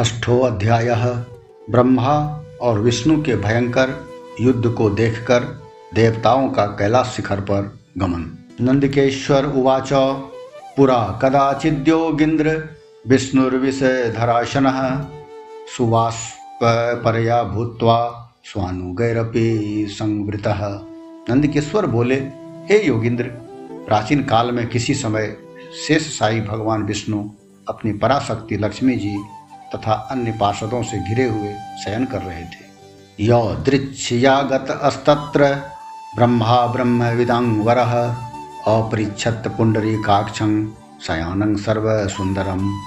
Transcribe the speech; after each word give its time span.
षष्ठो 0.00 0.38
अध्याय। 0.40 0.88
ब्रह्मा 1.70 2.44
और 2.60 2.78
विष्णु 2.78 3.22
के 3.22 3.36
भयंकर 3.36 3.90
युद्ध 4.40 4.68
को 4.68 4.90
देखकर 4.90 5.40
देवताओं 5.94 6.48
का 6.50 6.66
कैलाश 6.66 7.06
शिखर 7.06 7.40
पर 7.40 7.78
गमन। 7.98 8.22
नंदकेश्वर 8.60 9.46
उवाच, 9.46 9.88
पुरा 10.76 11.20
कदाचिद्योगिन्द्र 11.22 12.68
विष्णुर्विषधराशन 13.08 14.66
सुवास्परया 15.76 17.42
भूत्वा 17.42 17.98
स्वानुगैरपि 18.44 19.86
संवृत। 19.90 20.42
नंदकेश्वर 21.30 21.86
बोले, 21.86 22.16
हे 22.70 22.86
योगिंद्र 22.86 23.24
प्राचीन 23.86 24.22
काल 24.22 24.50
में 24.50 24.66
किसी 24.66 24.94
समय 24.94 25.36
शेष 25.86 26.18
साई 26.18 26.40
भगवान 26.40 26.82
विष्णु, 26.82 27.24
अपनी 27.68 27.92
पराशक्ति 27.92 28.56
लक्ष्मी 28.56 28.96
जी 28.96 29.16
तथा 29.74 29.92
अन्य 30.10 30.32
पार्षदों 30.32 30.82
से 30.82 30.98
घिरे 31.08 31.24
हुए 31.24 31.54
शयन 31.84 32.04
कर 32.04 32.22
रहे 32.22 32.44
थे। 32.44 32.70
यो 33.24 33.54
दृच्छयागत 33.54 34.80
अस्तत्र 34.82 35.54
ब्रह्मा 36.16 36.66
ब्रह्म 36.66 37.04
विदांग 37.04 37.64
वर 37.64 37.78
अपृछत 37.78 39.42
पुंडरीकाक्षं 39.58 40.66
शयानं 41.06 41.54
सर्व 41.56 42.08
सुंदरम 42.08 42.78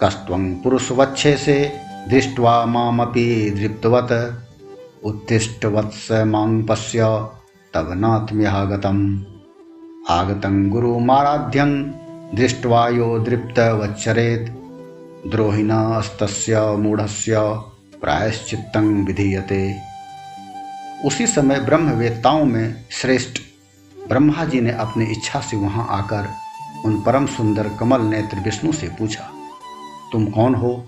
कस्त्वं 0.00 0.54
पुरुषवक्षे 0.54 1.36
से 1.36 1.72
दृष्ट्वा 2.08 2.66
मामपि 2.66 3.50
दृप्तवत। 3.50 4.42
उत्तिष्ठ 5.04 5.64
वत्स 5.64 6.08
माँ 6.10 6.66
पश्य 6.68 7.28
तव 7.74 7.92
नाथम्यहागतम् 7.92 9.20
आगतं 10.10 10.70
गुरुमाराध्यं 10.70 11.82
दृष्ट्वा 12.34 12.88
यो 12.88 13.18
दृप्त 13.18 13.44
दृप्तवच्चरेत् 13.44 14.57
द्रोहिणास्तस्य 15.26 16.60
मूढ़स्य 16.78 17.38
प्रायश्चित्तं 18.00 19.04
विधीयते। 19.04 19.74
उसी 21.04 21.26
समय 21.26 21.60
ब्रह्मवेत्ताओं 21.60 22.44
में 22.44 22.84
श्रेष्ठ 22.90 23.40
ब्रह्मा 24.08 24.44
जी 24.44 24.60
ने 24.60 24.70
अपनी 24.70 25.04
इच्छा 25.04 25.40
से 25.40 25.56
वहाँ 25.56 25.86
आकर 25.90 26.28
उन 26.84 27.00
परम 27.02 27.26
सुंदर 27.26 27.68
कमल 27.80 28.00
नेत्र 28.00 28.40
विष्णु 28.40 28.72
से 28.72 28.88
पूछा, 28.88 29.30
तुम 30.12 30.26
कौन 30.26 30.54
हो 30.54 30.84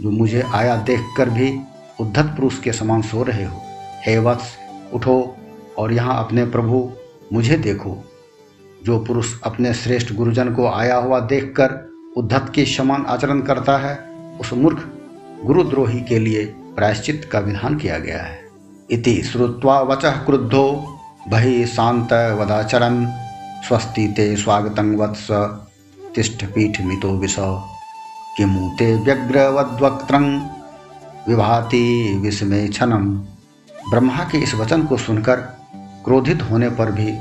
जो 0.00 0.10
मुझे 0.10 0.42
आया 0.54 0.76
देखकर 0.76 1.30
भी 1.30 1.58
उद्धत 2.00 2.24
पुरुष 2.26 2.58
के 2.58 2.72
समान 2.72 3.02
सो 3.02 3.22
रहे 3.22 3.44
हो? 3.44 3.62
हे 4.06 4.18
वत्स, 4.18 4.56
उठो 4.94 5.36
और 5.78 5.92
यहाँ 5.92 6.24
अपने 6.24 6.44
प्रभु 6.46 6.90
मुझे 7.32 7.56
देखो। 7.58 7.96
जो 8.84 8.98
पुरुष 9.04 9.34
अपने 9.44 9.74
श्रेष्ठ 9.74 10.12
गुरुजन 10.12 10.54
को 10.54 10.66
आया 10.66 10.96
हुआ 10.96 11.20
देखकर 11.20 11.87
उद्धत 12.18 12.52
के 12.54 12.64
समान 12.64 13.04
आचरण 13.08 13.40
करता 13.40 13.76
है, 13.78 13.96
उस 14.40 14.52
मूर्ख 14.52 14.78
गुरुद्रोही 15.44 16.00
के 16.00 16.18
लिए 16.18 16.44
प्रायश्चित 16.76 17.28
का 17.32 17.38
विधान 17.38 17.76
किया 17.76 17.98
गया 17.98 18.22
है। 18.22 18.38
इति 18.90 19.22
श्रुत्वा 19.22 19.80
वचः 19.80 20.10
क्रुद्धो, 20.10 20.64
बहि 21.28 21.66
शांत 21.66 22.12
वदाचरन, 22.40 23.06
स्वस्ति 23.68 24.06
ते 24.08 24.36
स्वागत 24.36 24.80
वत्स, 24.98 25.26
तिष्ठ 26.14 26.44
पीठ 26.44 26.80
मितो 26.80 27.10
विष 27.18 27.36
किमु 28.36 28.68
ते 28.68 28.94
व्यग्रवद्वक्त्रं, 28.96 30.26
विभाति 31.28 32.18
विस्मय 32.22 32.68
छनम। 32.68 33.06
ब्रह्मा 33.90 34.24
के 34.24 34.38
इस 34.38 34.54
वचन 34.54 34.82
को 34.82 34.96
सुनकर 34.96 35.36
क्रोधित 36.04 36.42
होने 36.42 36.68
पर 36.70 36.90
भी 36.92 37.12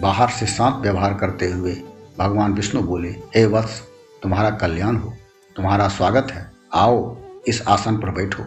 बाहर 0.00 0.28
से 0.28 0.46
शांत 0.46 0.82
व्यवहार 0.82 1.14
करते 1.14 1.50
हुए 1.50 1.76
भगवान 2.18 2.52
विष्णु 2.52 2.82
बोले, 2.82 3.08
हे 3.08 3.46
वत्स 3.46 3.80
तुम्हारा 4.22 4.50
कल्याण 4.50 4.96
हो, 4.96 5.14
तुम्हारा 5.56 5.88
स्वागत 5.88 6.28
है। 6.32 6.52
आओ, 6.74 7.16
इस 7.48 7.62
आसन 7.68 7.96
पर 7.96 8.10
बैठो। 8.10 8.42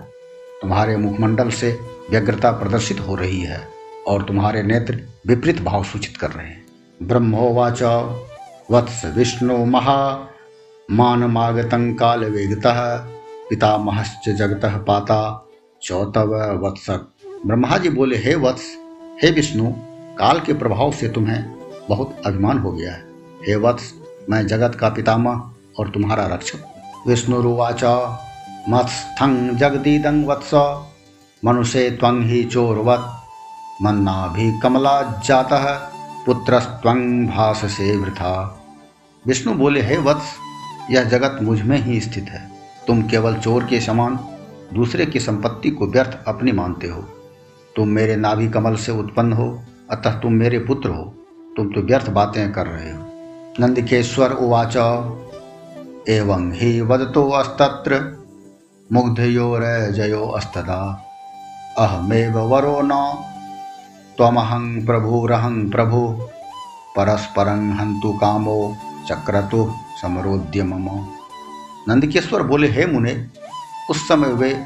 तुम्हारे 0.61 0.97
मुखमंडल 0.97 1.49
से 1.49 1.79
व्यग्रता 2.11 2.51
प्रदर्शित 2.51 2.99
हो 2.99 3.15
रही 3.15 3.41
है 3.41 3.67
और 4.07 4.23
तुम्हारे 4.23 4.63
नेत्र 4.63 4.99
विपरीत 5.27 5.61
भाव 5.61 5.83
सूचित 5.83 6.17
कर 6.17 6.31
रहे 6.31 6.47
हैं। 6.47 6.65
ब्रह्मोवाच। 7.03 7.83
वत्स 8.71 9.05
विष्णु 9.05 9.65
महा। 9.65 10.29
मानमागतं 10.91 11.93
काल 11.93 12.25
वेगत 12.25 12.63
पितामहश्च 13.49 14.29
जगत 14.29 14.61
पाता। 14.65 15.47
चौतव 15.81 16.35
वत्स। 16.65 16.89
ब्रह्मा 17.45 17.77
जी 17.77 17.89
बोले, 17.89 18.17
हे 18.17 18.35
वत्स, 18.35 18.77
हे 19.23 19.31
विष्णु, 19.31 19.73
काल 20.17 20.39
के 20.39 20.53
प्रभाव 20.53 20.91
से 20.91 21.09
तुम्हें 21.09 21.55
बहुत 21.89 22.21
अभिमान 22.25 22.59
हो 22.59 22.71
गया 22.71 22.91
है। 22.91 23.05
हे 23.47 23.55
वत्स, 23.55 23.93
मैं 24.29 24.47
जगत 24.47 24.75
का 24.75 24.89
पितामह 24.89 25.51
और 25.79 25.89
तुम्हारा 25.89 26.25
रक्षक। 26.25 26.65
विष्णुरुवाच, 27.07 27.83
मत्स्थं 28.69 29.57
जगदीदं 29.57 30.25
वत्स 30.25 30.51
ही 32.23 32.43
भी 34.27 34.59
कमला 34.59 35.01
जाता 35.01 35.57
है 35.57 35.95
पुत्र 36.25 36.59
भास 37.27 37.61
से 37.65 37.97
वृथा। 37.97 38.61
विष्णु 39.27 39.53
बोले, 39.53 39.81
हे 39.81 39.97
वत्स, 39.97 40.25
यह 40.91 41.03
जगत 41.03 41.39
मुझमें 41.41 41.77
ही 41.77 41.99
स्थित 41.99 42.25
है। 42.29 42.51
तुम 42.87 43.01
केवल 43.01 43.35
चोर 43.35 43.63
के 43.63 43.79
समान, 43.79 44.19
दूसरे 44.73 45.05
की 45.05 45.19
संपत्ति 45.19 45.69
को 45.69 45.87
व्यर्थ 45.87 46.17
अपनी 46.27 46.51
मानते 46.51 46.87
हो। 46.87 47.01
तुम 47.75 47.87
मेरे 47.87 48.15
नाभि 48.15 48.47
कमल 48.47 48.75
से 48.75 48.91
उत्पन्न 48.91 49.33
हो, 49.33 49.63
अतः 49.91 50.11
तुम 50.11 50.33
मेरे 50.33 50.59
पुत्र 50.59 50.89
हो। 50.89 51.03
तुम 51.57 51.67
तो 51.67 51.81
व्यर्थ 51.81 52.09
बातें 52.09 52.51
कर 52.51 52.65
रहे 52.65 52.91
हो। 52.91 53.05
नंदकेश्वर 53.59 54.31
उवाच 54.31 54.77
एवं 56.09 56.51
ही 56.51 56.81
जयो 59.91 60.25
अस्तदा 60.25 61.05
अहमेव 61.77 62.39
वरो 62.39 62.81
न। 62.83 62.89
त्वमहं 64.17 64.85
प्रभुरहं 64.85 65.69
प्रभु। 65.69 66.27
परस्परं 66.95 67.73
हंतु 67.73 68.13
कामो, 68.13 68.77
चक्रतु 69.07 69.73
समरोद्य 70.01 70.63
मम। 70.63 71.07
नंदकेश्वर 71.87 72.43
बोले, 72.43 72.67
हे 72.67 72.85
मुने, 72.85 73.27
उस 73.89 74.07
समय 74.07 74.27
वे 74.27 74.65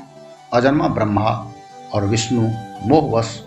अजन्मा 0.54 0.88
ब्रह्मा 0.88 1.52
और 1.94 2.06
विष्णु, 2.06 2.42
मोहवश। 2.88 3.46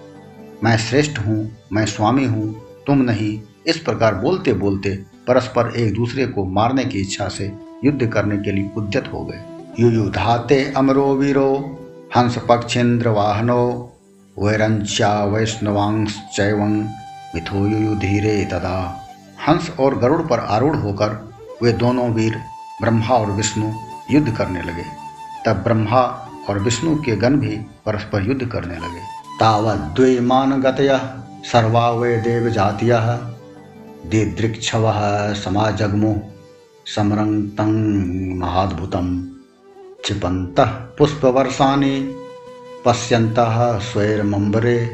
मैं 0.64 0.78
श्रेष्ठ 0.78 1.18
हूँ, 1.18 1.50
मैं 1.72 1.86
स्वामी 1.86 2.24
हूँ, 2.24 2.54
तुम 2.86 2.98
नहीं। 2.98 3.40
इस 3.66 3.76
प्रकार 3.76 4.14
बोलते 4.14 4.52
बोलते 4.52 4.90
परस्पर 5.28 5.76
एक 5.76 5.94
दूसरे 5.94 6.26
को 6.26 6.44
मारने 6.44 6.84
की 6.84 6.98
इच्छा 6.98 7.28
से 7.28 7.71
युद्ध 7.84 8.06
करने 8.06 8.38
के 8.38 8.52
लिए 8.52 8.70
उद्यत 8.76 9.10
हो 9.12 9.24
गए। 9.24 9.44
युयुधाते 9.80 10.72
अमरो 10.76 11.14
वीरो, 11.14 11.78
हंस 12.16 12.38
पक्षेन्द्र 12.38 13.08
वाहनो 13.08 13.92
वैरंचा 14.38 15.24
वैष्णवांश्चैवं 15.24 16.84
मिथो 17.34 17.66
युयुधीरे 17.66 18.44
तदा। 18.44 19.06
हंस 19.48 19.72
और 19.80 19.98
गरुड़ 19.98 20.22
पर 20.22 20.38
आरूढ़ 20.38 20.76
होकर 20.76 21.34
वे 21.62 21.72
दोनों 21.72 22.10
वीर, 22.10 22.34
ब्रह्मा 22.80 23.08
और 23.08 23.30
विष्णु, 23.30 23.72
युद्ध 24.10 24.36
करने 24.36 24.62
लगे। 24.62 24.84
तब 25.46 25.52
ब्रह्मा 25.52 26.28
और 26.50 26.58
विष्णु 26.58 26.96
के 26.96 27.16
गण 27.16 27.36
भी 27.36 27.56
परस्पर 27.56 28.22
युद्ध 28.22 28.46
करने 28.46 28.74
लगे। 28.74 29.00
तावद्वैमान 29.40 30.60
गतय 30.60 31.00
सर्वा 31.44 31.90
वे 31.90 32.16
देव 32.16 32.48
जातिय, 32.48 32.98
दिदृक्षव 34.06 34.92
समाजगमु। 35.34 36.14
समरंतं 36.86 37.72
महाद्भुतं 38.38 39.20
क्षिपन्तः 40.02 40.70
पुष्पवर्षाणि, 40.98 42.14
पश्यन्तः 42.84 43.78
स्वैर्मम्बरे, 43.78 44.90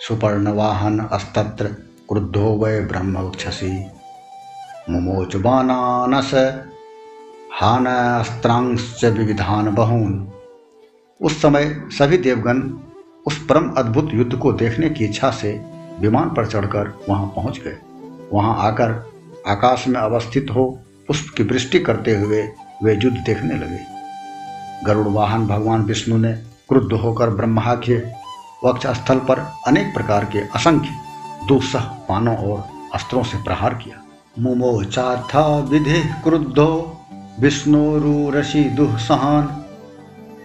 सुपर्णवाहन 0.00 0.98
अस्तत्र 1.00 1.66
क्रुद्धो 2.08 2.56
वै 2.56 2.80
ब्रह्मवक्षसि 2.80 3.72
हान 7.60 7.86
अस्त्रांश्च 8.20 9.04
विविधान 9.04 9.74
बहून। 9.74 10.28
उस 11.20 11.42
समय 11.42 11.88
सभी 11.98 12.16
देवगण 12.18 12.60
उस 13.26 13.46
परम 13.46 13.70
अद्भुत 13.70 14.10
युद्ध 14.14 14.36
को 14.36 14.52
देखने 14.52 14.90
की 14.90 15.04
इच्छा 15.04 15.30
से 15.30 15.64
विमान 16.00 16.28
पर 16.28 16.46
चढ़कर 16.46 16.98
वहाँ 17.08 17.26
पहुँच 17.26 17.60
गए। 17.60 17.76
वहाँ 18.32 18.56
आकर 18.58 19.12
आकाश 19.46 19.88
में 19.88 20.00
अवस्थित 20.00 20.46
हो 20.50 20.78
पुष्प 21.10 21.34
की 21.36 21.42
वृष्टि 21.42 21.78
करते 21.78 22.16
हुए 22.16 22.48
वे 22.82 22.94
युद्ध 23.04 23.16
देखने 23.18 23.54
लगे। 23.54 23.78
गरुड़ 24.86 25.08
वाहन 25.08 25.46
भगवान 25.46 25.82
विष्णु 25.82 26.18
ने 26.18 26.32
क्रुद्ध 26.68 26.92
होकर 26.92 27.30
ब्रह्मा 27.30 27.74
के 27.74 27.96
वक्ष 28.64 28.86
स्थल 28.86 29.18
पर 29.18 29.38
अनेक 29.66 29.94
प्रकार 29.94 30.24
के 30.24 30.38
असंख्य 30.38 30.90
दुस्सह 31.48 31.80
पानों 31.80 32.36
और 32.36 32.64
अस्त्रों 32.94 33.22
से 33.22 33.42
प्रहार 33.42 33.74
किया। 33.74 34.02
मुमो 34.38 34.84
चाथा 34.84 35.58
विधि 35.58 36.00
क्रुद्धो 36.00 36.98
विष्णुरुषि 37.40 38.64
दुहसहान 38.64 39.64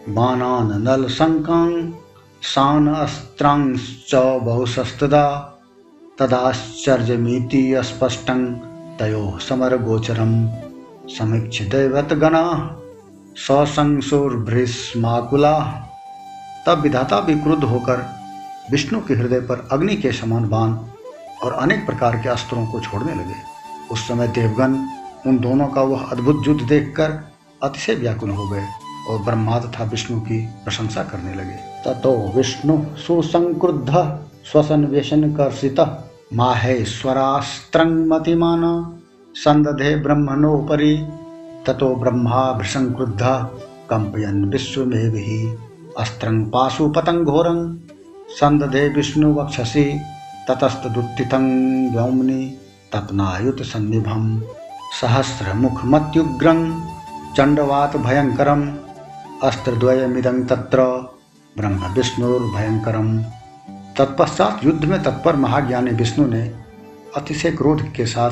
बानान 0.10 0.82
नल 0.82 1.08
शंकांग 1.08 1.94
शान 2.42 2.88
अस्त्रांश्च 2.88 4.16
बहुशस्तदा 4.16 5.28
तदाश्चर्यमिति 6.20 7.76
स्पष्टं 7.84 8.75
तयो 9.00 9.40
समरगोचरं 9.40 10.50
समीक्ष 11.08 11.62
दैवतगणा 11.62 12.72
ससंसुरभृष्माकुला। 13.38 15.84
तब 16.68 16.80
विधाता 16.80 17.22
भी 17.22 17.40
क्रुद्ध 17.40 17.64
होकर 17.64 18.16
विष्णु 18.72 19.00
के 19.00 19.14
हृदय 19.14 19.40
पर 19.40 19.68
अग्नि 19.72 19.96
के 19.96 20.12
समान 20.12 20.50
बाण 20.50 20.78
और 21.44 21.54
अनेक 21.54 21.86
प्रकार 21.86 22.16
के 22.16 22.30
अस्त्रों 22.30 22.68
को 22.68 22.80
छोड़ने 22.80 23.16
लगे। 23.16 23.36
उस 23.92 24.08
समय 24.08 24.28
देवगन 24.28 24.90
उन 25.28 25.38
दोनों 25.38 25.68
का 25.68 25.82
वह 25.82 26.04
अद्भुत 26.04 26.48
युद्ध 26.48 26.62
देखकर 26.62 27.32
अतिशय 27.64 27.96
व्याकुल 27.96 28.30
हो 28.30 28.50
गए 28.50 28.66
और 29.10 29.20
ब्रह्मा 29.20 29.60
तथा 29.60 29.84
विष्णु 29.84 30.20
की 30.20 30.50
प्रशंसा 30.64 31.04
करने 31.04 31.36
लगे। 31.36 31.60
ततो 31.86 32.34
विष्णु 32.36 32.84
सुसंक्रुद्ध 32.98 34.20
स्वसन 34.52 34.86
व्यसन 34.86 35.36
कर्षित 35.36 36.05
माहेश्वरास्त्रं 36.34 37.92
मतिमान 38.10 38.64
संदधे 39.36 39.96
ब्रह्मणोपरि 39.96 40.96
ततो 41.68 41.90
ब्रह्मा 41.96 42.42
भृशंक्रुद्ध 42.52 43.22
कंपयन 43.90 44.46
विश्वमेवि 44.54 45.58
अस्त्रं 46.00 46.44
पाशुपतङ्घोरं 46.54 47.60
संदधे 48.40 48.88
विष्णु 48.96 49.34
वक्षसि 49.34 49.86
ततस्तदुत्थितं 50.50 51.46
व्योम्नि 51.94 52.42
तपनायुत 52.94 53.62
सन्निभम 53.72 54.26
सहस्रमुखमत्युग्रं 55.02 56.62
चण्डवात 57.38 57.98
भयङ्करम् 57.98 58.68
अस्त्रद्वयमिदं 59.44 60.44
ब्रह्म 61.58 61.94
विष्णुर्भयंकरम। 61.94 63.10
तत्पश्चात 63.98 64.64
युद्ध 64.64 64.86
में 64.86 65.02
तत्पर 65.04 65.36
महाज्ञानी 65.36 65.92
विष्णु 65.92 66.26
ने 66.28 66.42
अतिशय 67.16 67.52
क्रोध 67.52 67.82
के 67.94 68.06
साथ 68.06 68.32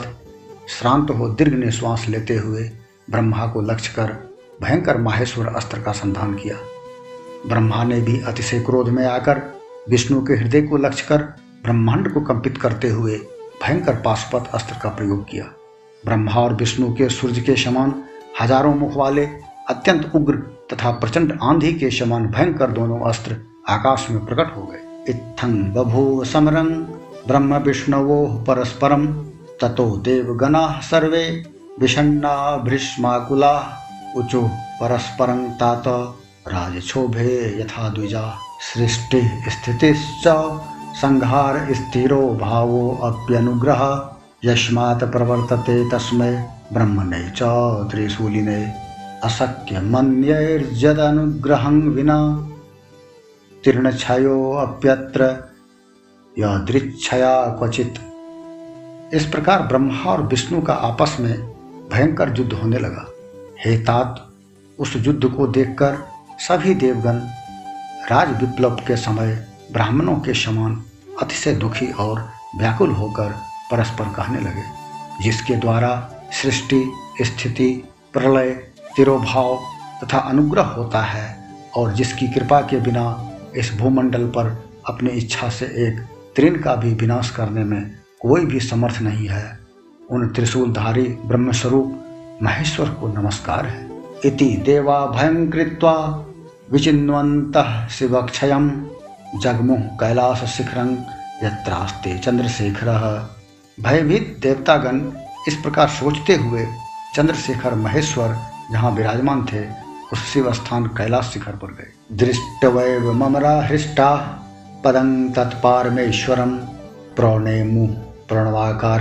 श्रांत 0.69 1.09
हो 1.09 1.27
दीर्घ 1.29 1.53
निश्वास 1.53 2.05
लेते 2.09 2.35
हुए 2.37 2.63
ब्रह्मा 3.09 3.45
को 3.47 3.61
लक्ष्य 3.61 3.93
कर 3.95 4.11
भयंकर 4.61 4.97
माहेश्वर 4.97 5.47
अस्त्र 5.47 5.79
का 5.81 5.91
संधान 5.91 6.33
किया। 6.35 6.57
ब्रह्मा 7.47 7.83
ने 7.83 8.01
भी 8.01 8.19
अतिशय 8.21 8.59
क्रोध 8.59 8.89
में 8.89 9.05
आकर 9.05 9.41
विष्णु 9.89 10.21
के 10.21 10.33
हृदय 10.33 10.61
को 10.61 10.77
लक्ष्य 10.77 11.05
कर 11.09 11.23
ब्रह्मांड 11.63 12.13
को 12.13 12.21
कंपित 12.23 12.57
करते 12.57 12.89
हुए 12.89 13.17
भयंकर 13.63 14.01
पाशुपत 14.01 14.51
अस्त्र 14.55 14.79
का 14.83 14.89
प्रयोग 14.89 15.25
किया। 15.29 15.45
ब्रह्मा 16.03 16.39
और 16.41 16.55
विष्णु 16.55 16.93
के 16.93 17.09
सूर्य 17.11 17.41
के 17.41 17.55
समान 17.55 18.01
हज़ारों 18.41 18.75
मुख 18.75 18.95
वाले 18.97 19.25
अत्यंत 19.69 20.11
उग्र 20.15 20.37
तथा 20.73 20.91
प्रचंड 20.91 21.37
आंधी 21.43 21.73
के 21.73 21.91
समान 21.97 22.27
भयंकर 22.27 22.71
दोनों 22.71 22.99
अस्त्र 23.09 23.45
आकाश 23.69 24.07
में 24.09 24.25
प्रकट 24.25 24.55
हो 24.57 24.63
गए। 24.63 24.91
इत्थं 25.09 25.73
बभूव 25.73 26.23
समरं 26.23 26.69
ब्रह्म 27.27 27.55
विष्णवो 27.55 28.45
परस्परम 28.47 29.07
ततो 29.61 29.97
देवगना 29.97 30.79
सर्वे, 30.83 31.43
विषण्णा, 31.79 32.57
भृष्माकुला, 32.57 33.77
उचो 34.17 34.41
परस्परं 34.53 35.49
तात, 35.49 35.83
राजक्षोभे 36.47 37.61
यथा 37.61 37.89
द्विजा, 37.89 38.39
सृष्टि 38.73 39.93
संहार 41.01 41.67
स्थिरो 41.71 42.37
भावो 42.41 42.99
अप्यनुग्रह, 43.03 44.09
यस्मात् 44.45 45.03
प्रवर्तते 45.03 45.89
तस्मै 45.89 46.49
ब्रह्मणे 46.73 47.31
च 47.35 47.43
त्रिशूलिने 47.91 48.73
अशक्य 49.23 49.79
विना। 51.89 52.49
तीर्णक्षयोऽप्यत्र 53.65 55.25
यदृच्छया 56.39 57.33
क्वचित। 57.59 57.99
इस 59.13 59.25
प्रकार 59.25 59.61
ब्रह्मा 59.61 60.11
और 60.11 60.23
विष्णु 60.23 60.61
का 60.61 60.73
आपस 60.73 61.15
में 61.19 61.33
भयंकर 61.89 62.33
युद्ध 62.39 62.53
होने 62.53 62.77
लगा। 62.77 63.05
हे 63.65 63.77
तात, 63.77 64.27
उस 64.79 64.93
युद्ध 64.95 65.25
को 65.25 65.47
देखकर 65.47 65.97
सभी 66.39 66.73
देवगण 66.73 67.19
राज 68.11 68.41
विप्लव 68.41 68.75
के 68.87 68.95
समय 68.95 69.47
ब्राह्मणों 69.71 70.15
के 70.15 70.33
समान 70.33 70.83
अतिशय 71.21 71.55
दुखी 71.55 71.91
और 71.91 72.29
व्याकुल 72.57 72.91
होकर 72.91 73.35
परस्पर 73.71 74.05
कहने 74.05 74.39
लगे, 74.39 74.63
जिसके 75.21 75.55
द्वारा 75.55 76.09
सृष्टि, 76.41 76.83
स्थिति, 77.21 77.83
प्रलय, 78.13 78.51
तिरोभाव 78.95 79.59
तथा 80.03 80.17
अनुग्रह 80.19 80.63
होता 80.63 81.01
है 81.01 81.27
और 81.75 81.93
जिसकी 81.93 82.27
कृपा 82.27 82.61
के 82.61 82.79
बिना 82.79 83.29
इस 83.57 83.73
भूमंडल 83.77 84.25
पर 84.27 84.47
अपनी 84.87 85.09
इच्छा 85.09 85.49
से 85.49 85.65
एक 85.65 85.99
त्रिन 86.35 86.55
का 86.55 86.75
भी 86.75 86.93
विनाश 86.93 87.29
करने 87.29 87.63
में 87.63 87.91
कोई 88.21 88.45
भी 88.45 88.59
समर्थ 88.59 89.01
नहीं 89.01 89.27
है। 89.27 89.59
उन 90.11 90.27
त्रिशूलधारी 90.29 91.17
ब्रह्मस्वरूप 91.25 91.99
महेश्वर 92.43 92.89
को 92.89 93.07
नमस्कार 93.07 93.65
है। 93.65 93.89
इति 94.25 94.63
देवा 94.65 95.05
भयं 95.05 95.35
विचिन्वंत 96.71 97.57
शिवक्षय 97.91 98.49
जगमुह 99.41 99.79
कैलास 99.79 100.43
शिखरं 100.43 100.93
यत्रास्ते 101.43 102.17
चंद्रशेखर। 102.17 103.29
भयभीत 103.81 104.37
देवतागण 104.41 105.01
इस 105.47 105.55
प्रकार 105.55 105.87
सोचते 105.87 106.35
हुए 106.35 106.65
चंद्रशेखर 107.15 107.75
महेश्वर 107.75 108.35
जहाँ 108.71 108.91
विराजमान 108.91 109.45
थे 109.45 109.82
उस 110.13 110.33
शिव 110.33 110.53
स्थान 110.53 110.85
कैलाश 110.85 111.25
शिखर 111.25 111.51
पर 111.51 111.67
गए। 111.67 112.17
दृष्ट 112.17 112.65
वैव 112.65 113.13
ममरा 113.13 113.61
हृष्टा, 113.61 114.15
पदं 114.83 115.29
तत्पारमेश्वरम 115.29 116.57
प्रणय 117.15 117.63
मुह 117.63 117.87
प्रणवाकार, 118.29 118.99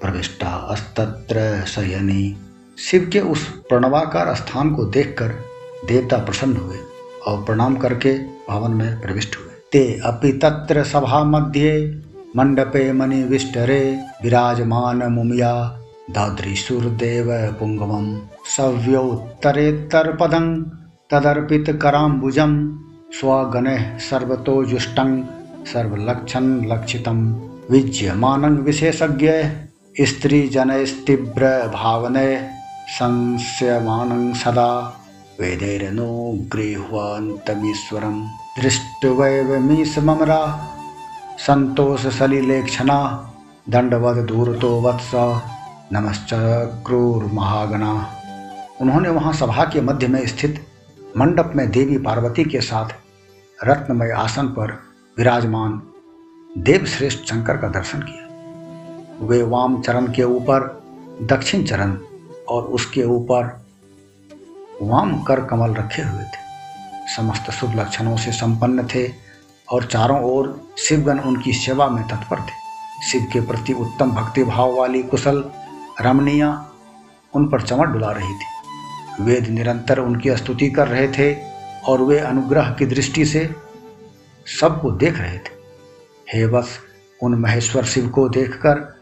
प्रविष्टा 0.00 0.46
अस्तत्र 0.46 1.64
शयनी। 1.66 2.36
शिव 2.78 3.10
के 3.12 3.20
उस 3.20 3.48
प्रणवाकार 3.48 4.34
स्थान 4.34 4.74
को 4.74 4.84
देखकर 4.84 5.28
देवता 5.86 6.16
प्रसन्न 6.16 6.56
हुए 6.56 6.76
और 7.26 7.44
प्रणाम 7.44 7.76
करके 7.76 8.18
भवन 8.50 8.70
में 8.70 9.00
प्रविष्ट 9.00 9.36
हुए। 9.36 9.54
ते 9.72 10.00
अपि 10.04 10.32
तत्र 10.32 10.84
सभा 10.84 11.24
मध्य, 11.24 12.00
मंडपे 12.36 12.92
मणिविष्टरे 12.92 14.00
विराजमान 14.22 15.02
मुमिया 15.02 15.80
दादृशुर्देव 16.10 17.26
पुङ्गमं 17.60 18.37
सव्योत्तरेत्तरपदं 18.56 20.46
तदर्पितकराम्बुजं 21.12 22.52
स्वगणैः 23.18 23.84
सर्वतोजुष्टं 24.08 25.10
सर्वलक्षण 25.72 26.46
लक्षितं 26.70 27.18
विज्यमानं 27.70 28.56
विशेषज्ञ 28.66 29.30
स्त्रीजनैस्तीव्र 30.10 31.44
भावने 31.74 32.28
संस्यमानं 32.98 34.32
सदा 34.42 34.70
वेदैरनो 35.40 36.10
गृह्वान्तमीश्वरं 36.52 38.16
दृष्टवैवमीशममरा 38.60 40.42
संतोष 41.46 42.06
सलिलेक्षणा 42.18 43.00
दंडवत 43.74 44.24
दूरतो 44.28 44.70
वत्स 44.86 45.10
नमश्च 45.92 46.30
क्रूर 46.86 47.24
महागणा 47.32 47.92
उन्होंने 48.80 49.08
वहाँ 49.08 49.32
सभा 49.32 49.64
के 49.64 49.80
मध्य 49.80 50.08
में 50.08 50.26
स्थित 50.26 50.66
मंडप 51.16 51.52
में 51.56 51.70
देवी 51.70 51.98
पार्वती 51.98 52.44
के 52.44 52.60
साथ 52.60 52.88
रत्नमय 53.64 54.10
आसन 54.10 54.48
पर 54.48 54.72
विराजमान 55.18 55.82
देव 56.58 56.84
श्रेष्ठ 56.86 57.18
शंकर 57.18 57.56
का 57.56 57.68
दर्शन 57.68 58.00
किया। 58.00 59.26
वे 59.26 59.42
वाम 59.42 59.80
चरण 59.82 60.12
के 60.12 60.22
ऊपर, 60.22 60.82
दक्षिण 61.22 61.64
चरण 61.64 61.98
और 62.48 62.62
उसके 62.62 63.02
ऊपर 63.02 63.66
वाम 64.82 65.22
कर 65.22 65.44
कमल 65.44 65.74
रखे 65.74 66.02
हुए 66.02 66.24
थे। 66.24 66.46
समस्त 67.16 67.50
शुभ 67.50 67.74
लक्षणों 67.76 68.16
से 68.16 68.32
संपन्न 68.32 68.86
थे 68.86 69.12
और 69.72 69.84
चारों 69.84 70.20
ओर 70.22 70.68
शिवगण 70.78 71.18
उनकी 71.18 71.52
सेवा 71.52 71.88
में 71.88 72.02
तत्पर 72.08 72.40
थे। 72.40 73.06
शिव 73.06 73.26
के 73.32 73.40
प्रति 73.40 73.72
उत्तम 73.72 74.10
भक्ति 74.10 74.44
भाव 74.44 74.76
वाली 74.76 75.02
कुशल 75.02 75.44
रमणीया 76.00 76.70
उन 77.34 77.48
पर 77.48 77.62
चमट 77.62 77.88
डुला 77.88 78.10
रही 78.10 78.34
थी। 78.34 78.57
वेद 79.20 79.48
निरंतर 79.48 79.98
उनकी 79.98 80.36
स्तुति 80.36 80.70
कर 80.70 80.88
रहे 80.88 81.08
थे 81.08 81.36
और 81.88 82.02
वे 82.02 82.18
अनुग्रह 82.18 82.70
की 82.70 82.86
दृष्टि 82.86 83.24
से 83.24 83.50
सबको 84.60 84.90
देख 84.90 85.18
रहे 85.18 85.38
थे। 85.38 85.58
हे 86.32 86.46
बस, 86.46 86.78
उन 87.22 87.34
महेश्वर 87.34 87.84
शिव 87.84 88.08
को 88.08 88.28
देखकर 88.28 88.98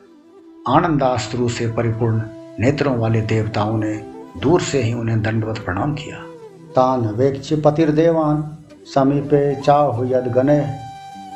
आनंदाश्रु 0.68 1.48
से 1.48 1.66
परिपूर्ण 1.66 2.22
नेत्रों 2.58 2.96
वाले 2.96 3.20
देवताओं 3.20 3.78
ने 3.78 3.94
दूर 4.40 4.60
से 4.60 4.82
ही 4.82 4.92
उन्हें 4.92 5.22
दंडवत 5.22 5.58
प्रणाम 5.58 5.94
किया। 5.94 6.16
तान 6.76 7.00
वेक्ष 7.00 7.52
पतिर्देवान, 7.52 8.58
समीपे 8.94 9.60
चाहु 9.60 10.04
यदगणे 10.04 10.58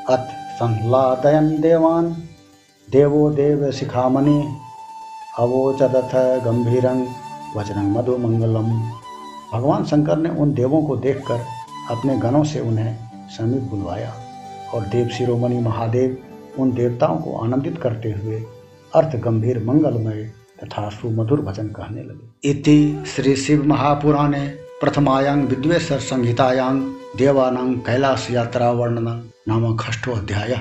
अथ 0.08 0.26
संह्लादयन 0.32 1.60
देवान। 1.60 2.16
देवो 2.90 3.30
देव 3.30 3.70
शिखामणि, 3.70 4.56
अवोचदथ 5.38 6.44
गंभीरं 6.44 7.29
वचनं 7.56 7.92
मधु 7.92 8.16
मंगलम। 8.16 8.68
भगवान 9.52 9.84
शंकर 9.84 10.16
ने 10.16 10.28
उन 10.30 10.54
देवों 10.54 10.82
को 10.82 10.96
देखकर 10.96 11.40
अपने 11.90 12.16
गणों 12.18 12.44
से 12.44 12.60
उन्हें 12.60 12.96
समीप 13.28 13.62
बुलवाया 13.62 14.12
और 14.74 14.86
देव 14.86 15.08
शिरोमणि 15.08 15.58
महादेव 15.58 16.16
उन 16.58 16.72
देवताओं 16.72 17.16
को 17.16 17.36
आनंदित 17.38 17.78
करते 17.78 18.12
हुए 18.12 18.40
अर्थ 18.94 19.16
गंभीर 19.16 19.64
मंगलमय 19.64 20.22
तथा 20.64 20.88
सुमधुर 20.88 21.40
भजन 21.40 21.68
कहने 21.68 22.02
लगे। 22.02 22.50
इति 22.50 23.04
श्री 23.06 23.36
शिव 23.36 23.66
महापुराणे 23.66 24.46
प्रथमायांग 24.80 25.48
विद्वेश्वर 25.48 25.98
संहितायांग 25.98 26.82
देवानांग 27.16 27.76
कैलाश 27.76 28.28
यात्रा 28.30 28.70
वर्णन 28.70 29.08
नामक 29.48 29.84
अष्टो 29.88 30.12
अध्याय। 30.12 30.60